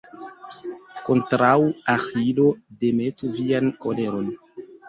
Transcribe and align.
Kontraŭ 1.09 1.51
Aĥilo 1.97 2.49
demetu 2.85 3.33
vian 3.37 3.73
koleron. 3.85 4.35